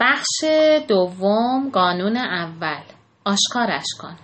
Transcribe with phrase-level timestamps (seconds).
[0.00, 0.44] بخش
[0.88, 2.82] دوم قانون اول
[3.24, 4.16] آشکارش کن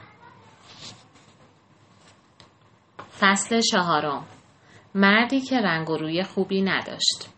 [3.20, 4.26] فصل چهارم
[4.94, 7.28] مردی که رنگ و روی خوبی نداشت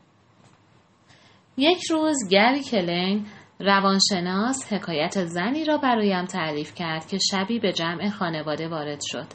[1.56, 3.26] یک روز گری کلین
[3.60, 9.26] روانشناس حکایت زنی را برایم تعریف کرد که شبی به جمع خانواده وارد شد.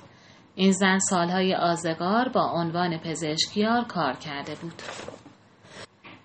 [0.55, 4.81] این زن سالهای آزگار با عنوان پزشکیار کار کرده بود.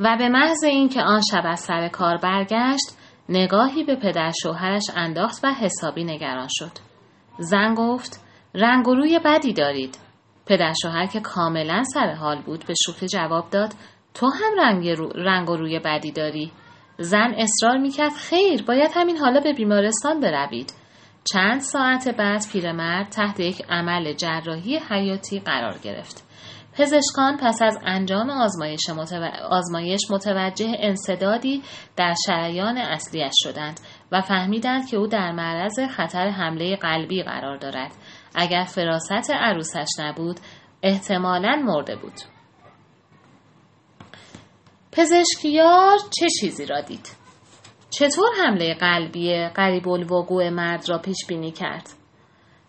[0.00, 2.96] و به محض اینکه آن شب از سر کار برگشت
[3.28, 6.70] نگاهی به پدر شوهرش انداخت و حسابی نگران شد.
[7.38, 8.20] زن گفت
[8.54, 9.98] رنگ و روی بدی دارید.
[10.46, 13.72] پدر شوهر که کاملا سر حال بود به شوخی جواب داد
[14.14, 15.08] تو هم رنگ, رو...
[15.08, 16.52] رنگ و روی بدی داری.
[16.98, 20.72] زن اصرار می‌کرد خیر باید همین حالا به بیمارستان بروید.
[21.32, 26.26] چند ساعت بعد پیرمرد تحت یک عمل جراحی حیاتی قرار گرفت.
[26.78, 29.24] پزشکان پس از انجام آزمایش, متو...
[29.50, 31.62] آزمایش متوجه انصدادی
[31.96, 33.80] در شریان اصلیش شدند
[34.12, 37.92] و فهمیدند که او در معرض خطر حمله قلبی قرار دارد.
[38.34, 40.40] اگر فراست عروسش نبود
[40.82, 42.20] احتمالا مرده بود.
[44.92, 47.08] پزشکیار چه چیزی را دید؟
[47.90, 51.88] چطور حمله قلبی قریب الوقوع مرد را پیش بینی کرد؟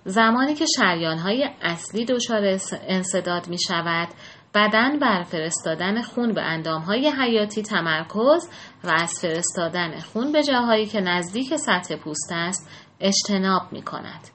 [0.08, 4.08] زمانی که شریانهای اصلی دچار انصداد می شود
[4.54, 8.50] بدن بر فرستادن خون به اندامهای حیاتی تمرکز
[8.84, 12.70] و از فرستادن خون به جاهایی که نزدیک سطح پوست است
[13.00, 14.28] اجتناب می کند.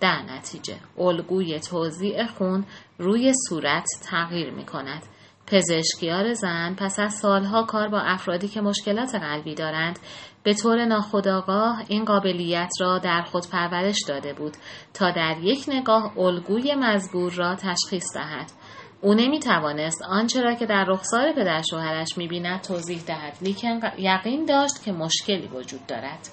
[0.00, 2.64] در نتیجه الگوی توزیع خون
[2.98, 5.02] روی صورت تغییر می کند.
[5.46, 9.98] پزشکیار زن پس از سالها کار با افرادی که مشکلات قلبی دارند
[10.42, 14.56] به طور ناخودآگاه این قابلیت را در خود پرورش داده بود
[14.94, 18.52] تا در یک نگاه الگوی مزبور را تشخیص دهد.
[19.00, 23.80] او نمی توانست آنچه را که در رخسار پدر شوهرش می بیند توضیح دهد لیکن
[23.98, 26.28] یقین داشت که مشکلی وجود دارد.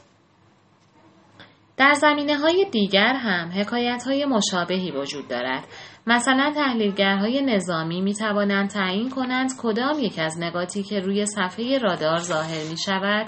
[1.78, 5.64] در زمینه های دیگر هم حکایت های مشابهی وجود دارد.
[6.08, 12.18] مثلا تحلیلگرهای نظامی می توانند تعیین کنند کدام یک از نقاطی که روی صفحه رادار
[12.18, 13.28] ظاهر می شود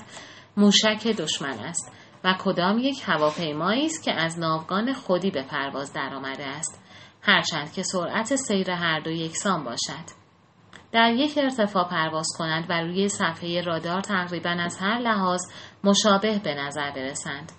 [0.58, 1.92] موشک دشمن است
[2.24, 6.82] و کدام یک هواپیمایی است که از ناوگان خودی به پرواز درآمده است.
[7.22, 10.26] هرچند که سرعت سیر هر دو یکسان باشد.
[10.92, 15.42] در یک ارتفاع پرواز کنند و روی صفحه رادار تقریبا از هر لحاظ
[15.84, 17.52] مشابه به نظر برسند.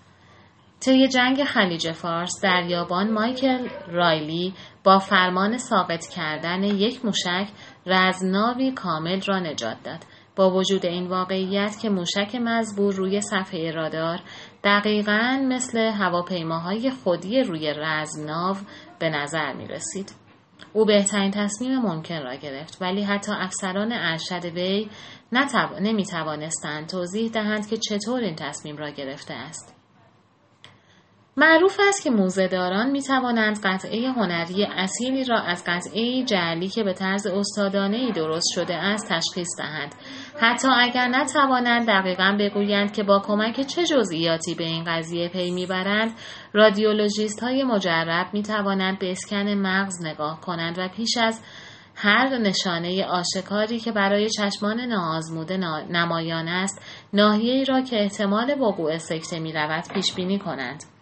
[0.86, 4.54] طی جنگ خلیج فارس دریابان مایکل رایلی
[4.84, 7.48] با فرمان ساقط کردن یک موشک
[7.86, 9.98] رزناوی کامل را نجات داد
[10.36, 14.20] با وجود این واقعیت که موشک مزبور روی صفحه رادار
[14.64, 18.56] دقیقا مثل هواپیماهای خودی روی رزمناو
[18.98, 20.12] به نظر می رسید.
[20.72, 24.90] او بهترین تصمیم ممکن را گرفت ولی حتی افسران ارشد وی
[25.80, 29.75] نمی توانستند توضیح دهند که چطور این تصمیم را گرفته است.
[31.38, 36.92] معروف است که موزهداران می توانند قطعه هنری اصیلی را از قطعه جعلی که به
[36.92, 39.94] طرز استادانه ای درست شده است تشخیص دهند
[40.40, 46.12] حتی اگر نتوانند دقیقا بگویند که با کمک چه جزئیاتی به این قضیه پی می‌برند
[46.52, 51.40] رادیولوژیست های مجرب می توانند به اسکن مغز نگاه کنند و پیش از
[51.94, 55.56] هر نشانه آشکاری که برای چشمان ناآزموده
[55.90, 56.82] نمایان است
[57.12, 60.95] ناحیه‌ای را که احتمال وقوع سکته می رود پیش بینی کنند.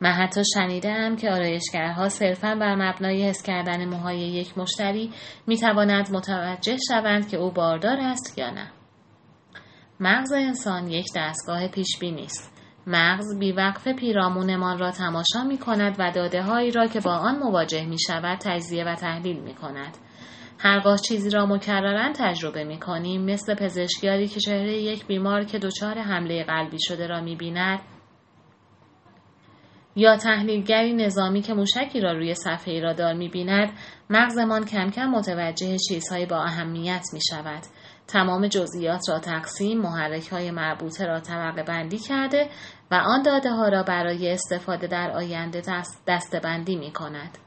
[0.00, 5.10] من حتی شنیدم که آرایشگرها صرفا بر مبنای حس کردن موهای یک مشتری
[5.46, 8.70] می توانند متوجه شوند که او باردار است یا نه.
[10.00, 12.62] مغز انسان یک دستگاه پیش است.
[12.86, 17.86] مغز بیوقف پیرامونمان را تماشا می کند و داده هایی را که با آن مواجه
[17.86, 19.96] می شود تجزیه و تحلیل می کند.
[20.58, 25.98] هرگاه چیزی را مکررن تجربه می کنیم مثل پزشکیاری که چهره یک بیمار که دچار
[25.98, 27.80] حمله قلبی شده را می بیند
[29.98, 33.72] یا تحلیلگری نظامی که موشکی را روی صفحه رادار می بیند
[34.10, 37.62] مغزمان کم کم متوجه چیزهایی با اهمیت می شود.
[38.06, 42.48] تمام جزئیات را تقسیم محرک های مربوطه را طبقه بندی کرده
[42.90, 45.62] و آن داده ها را برای استفاده در آینده
[46.06, 47.38] دست بندی می کند.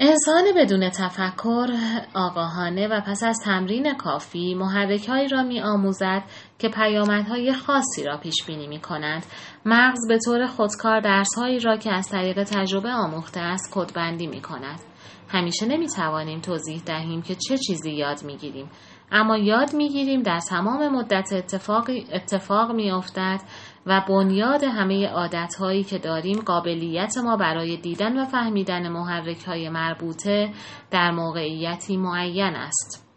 [0.00, 1.66] انسان بدون تفکر
[2.14, 6.22] آگاهانه و پس از تمرین کافی محرکهایی را می آموزد
[6.58, 9.26] که پیامدهای خاصی را پیش بینی می کند.
[9.64, 14.80] مغز به طور خودکار درسهایی را که از طریق تجربه آموخته است کدبندی می کند.
[15.28, 18.70] همیشه نمی توانیم توضیح دهیم که چه چیزی یاد می گیریم.
[19.12, 23.40] اما یاد می گیریم در تمام مدت اتفاقی اتفاق می افتد
[23.88, 30.50] و بنیاد همه عادتهایی که داریم قابلیت ما برای دیدن و فهمیدن محرک های مربوطه
[30.90, 33.08] در موقعیتی معین است.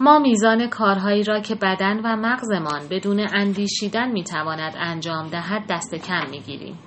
[0.00, 6.30] ما میزان کارهایی را که بدن و مغزمان بدون اندیشیدن می‌تواند انجام دهد دست کم
[6.30, 6.78] می‌گیریم.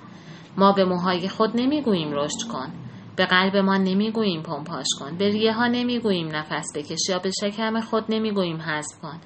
[0.56, 2.72] ما به موهای خود نمی‌گوییم رشد کن.
[3.16, 5.18] به قلب ما نمی‌گوییم پمپاش کن.
[5.18, 9.20] به ریه ها نمی‌گوییم نفس بکش یا به شکم خود نمی‌گوییم حذف کن.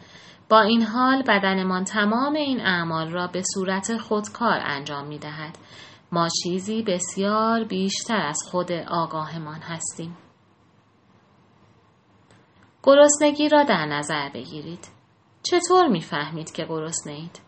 [0.48, 5.58] با این حال بدنمان تمام این اعمال را به صورت خودکار انجام می دهد.
[6.12, 10.16] ما چیزی بسیار بیشتر از خود آگاهمان هستیم.
[12.82, 14.88] گرسنگی را در نظر بگیرید.
[15.42, 17.40] چطور می‌فهمید که گرسنه اید؟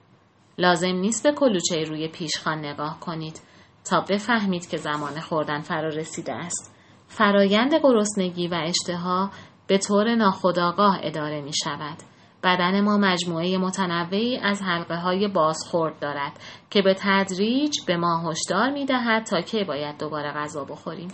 [0.59, 3.41] لازم نیست به کلوچه روی پیشخان نگاه کنید
[3.85, 6.75] تا بفهمید که زمان خوردن فرا رسیده است.
[7.07, 9.31] فرایند گرسنگی و اشتها
[9.67, 11.97] به طور ناخودآگاه اداره می شود.
[12.43, 16.33] بدن ما مجموعه متنوعی از حلقه های بازخورد دارد
[16.71, 21.09] که به تدریج به ما هشدار می دهد تا که باید دوباره غذا بخوریم.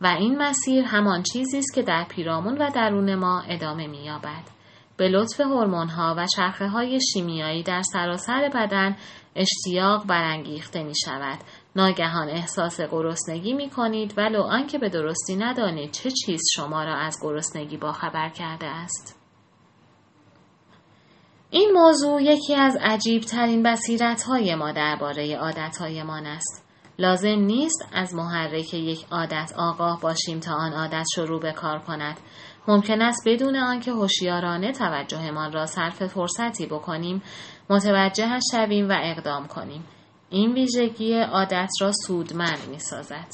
[0.00, 4.54] و این مسیر همان چیزی است که در پیرامون و درون ما ادامه می یابد.
[4.96, 8.96] به لطف ها و چرخه های شیمیایی در سراسر بدن
[9.36, 11.38] اشتیاق برانگیخته می شود.
[11.76, 17.18] ناگهان احساس گرسنگی می کنید ولو آنکه به درستی ندانید چه چیز شما را از
[17.22, 19.23] گرسنگی باخبر کرده است.
[21.54, 26.66] این موضوع یکی از عجیب ترین بصیرت های ما درباره عادت هایمان است.
[26.98, 32.16] لازم نیست از محرک یک عادت آگاه باشیم تا آن عادت شروع به کار کند.
[32.68, 37.22] ممکن است بدون آنکه هوشیارانه توجهمان را صرف فرصتی بکنیم
[37.70, 39.84] متوجه شویم و اقدام کنیم.
[40.30, 43.28] این ویژگی عادت را سودمند می سازد.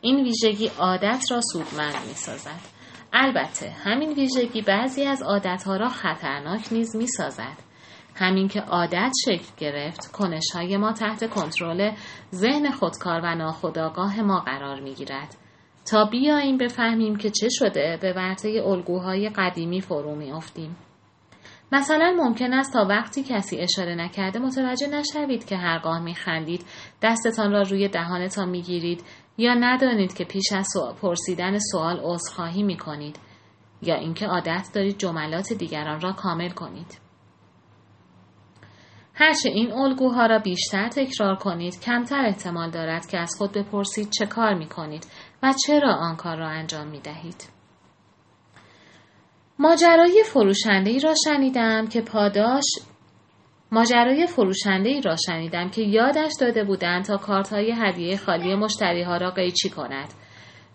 [0.00, 2.77] این ویژگی عادت را سودمند می سازد.
[3.12, 7.68] البته همین ویژگی بعضی از عادتها را خطرناک نیز می سازد.
[8.16, 11.92] همین که عادت شکل گرفت کنش های ما تحت کنترل
[12.34, 15.34] ذهن خودکار و ناخودآگاه ما قرار می گیرد.
[15.90, 20.76] تا بیاییم بفهمیم که چه شده به ورطه الگوهای قدیمی فرو می افتیم.
[21.72, 26.66] مثلا ممکن است تا وقتی کسی اشاره نکرده متوجه نشوید که هرگاه می خندید
[27.02, 29.04] دستتان را روی دهانتان می گیرید
[29.38, 30.68] یا ندانید که پیش از
[31.02, 33.18] پرسیدن سوال عذرخواهی می کنید
[33.82, 37.00] یا اینکه عادت دارید جملات دیگران را کامل کنید.
[39.14, 44.26] هرچه این الگوها را بیشتر تکرار کنید کمتر احتمال دارد که از خود بپرسید چه
[44.26, 45.06] کار می کنید
[45.42, 47.48] و چرا آن کار را انجام می دهید.
[49.58, 52.64] ماجرای فروشنده را شنیدم که پاداش
[53.72, 59.02] ماجرای فروشنده ای را شنیدم که یادش داده بودند تا کارت های هدیه خالی مشتری
[59.02, 60.08] ها را قیچی کند.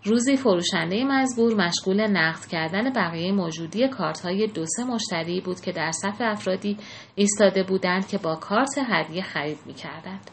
[0.04, 5.72] روزی فروشنده مزبور مشغول نقد کردن بقیه موجودی کارت های دو سه مشتری بود که
[5.72, 6.76] در صف افرادی
[7.14, 10.30] ایستاده بودند که با کارت هدیه خرید می کردند.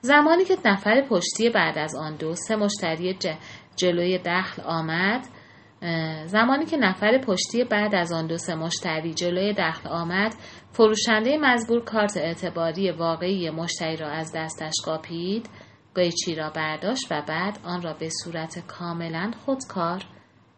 [0.00, 3.16] زمانی که نفر پشتی بعد از آن دو سه مشتری
[3.76, 5.26] جلوی دخل آمد
[6.26, 10.34] زمانی که نفر پشتی بعد از آن دو سه مشتری جلوی دخل آمد
[10.72, 15.48] فروشنده مزبور کارت اعتباری واقعی مشتری را از دستش قاپید
[15.94, 20.02] قیچی را برداشت و بعد آن را به صورت کاملا خودکار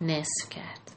[0.00, 0.90] نصف کرد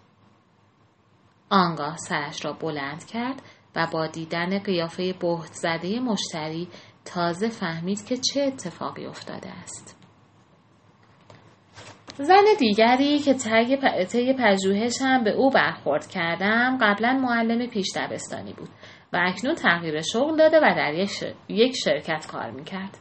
[1.50, 3.42] آنگاه سرش را بلند کرد
[3.76, 6.68] و با دیدن قیافه بهت زده مشتری
[7.06, 10.03] تازه فهمید که چه اتفاقی افتاده است.
[12.18, 18.70] زن دیگری که طی پژوهش هم به او برخورد کردم قبلا معلم پیش دبستانی بود
[19.14, 21.08] و اکنون تغییر شغل داده و در
[21.50, 22.98] یک شرکت کار می‌کرد.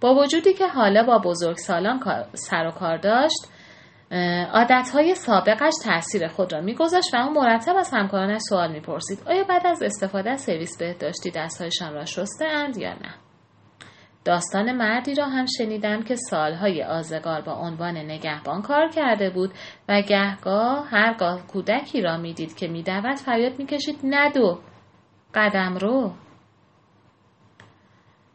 [0.00, 2.00] با وجودی که حالا با بزرگ سالان
[2.34, 3.48] سر و کار داشت
[4.52, 9.66] عادتهای سابقش تاثیر خود را میگذاشت و اون مرتب از همکارانش سوال می‌پرسید آیا بعد
[9.66, 13.14] از استفاده از سرویس بهداشتی دستهایشان را شسته اند یا نه
[14.24, 19.52] داستان مردی را هم شنیدم که سالهای آزگار با عنوان نگهبان کار کرده بود
[19.88, 24.60] و گهگاه هرگاه کودکی را می‌دید که میدود فریاد می‌کشید ندو
[25.34, 26.12] قدم رو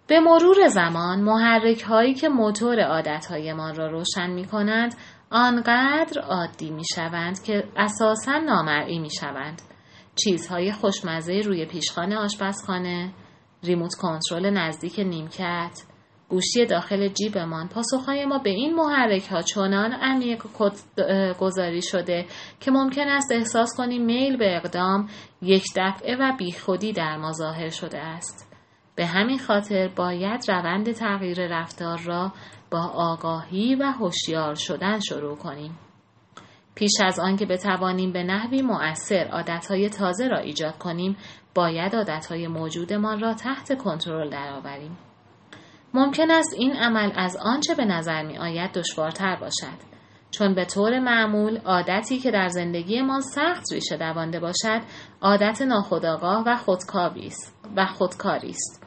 [0.07, 4.95] به مرور زمان محرک هایی که موتور عادت ما را روشن می کنند
[5.31, 9.61] آنقدر عادی می شوند که اساسا نامرئی می شوند.
[10.15, 13.11] چیزهای خوشمزه روی پیشخانه آشپزخانه،
[13.67, 15.83] ریموت کنترل نزدیک نیمکت،
[16.29, 20.43] گوشی داخل جیبمان پاسخهای ما به این محرک ها چنان عمیق
[21.39, 22.25] گذاری شده
[22.59, 25.09] که ممکن است احساس کنیم میل به اقدام
[25.41, 28.53] یک دفعه و بیخودی در ما ظاهر شده است.
[28.95, 32.33] به همین خاطر باید روند تغییر رفتار را
[32.71, 35.77] با آگاهی و هوشیار شدن شروع کنیم.
[36.77, 41.17] پیش از آنکه بتوانیم به نحوی مؤثر عادتهای تازه را ایجاد کنیم
[41.55, 44.97] باید عادتهای موجودمان را تحت کنترل درآوریم.
[45.93, 49.97] ممکن است این عمل از آنچه به نظر می آید دشوارتر باشد.
[50.31, 54.81] چون به طور معمول عادتی که در زندگیمان سخت ریشه دوانده باشد
[55.21, 58.83] عادت ناخودآگاه و خودکاری است و خودکاری است.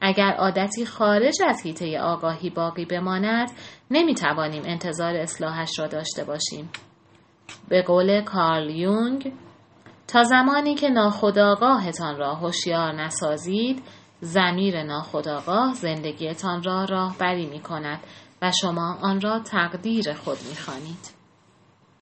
[0.00, 3.50] اگر عادتی خارج از حیطه آگاهی باقی بماند
[3.90, 6.70] نمی توانیم انتظار اصلاحش را داشته باشیم.
[7.68, 9.32] به قول کارل یونگ
[10.08, 13.82] تا زمانی که ناخودآگاهتان را هوشیار نسازید
[14.20, 18.00] زمیر ناخودآگاه زندگیتان را راهبری می کند
[18.42, 21.17] و شما آن را تقدیر خود می خوانید.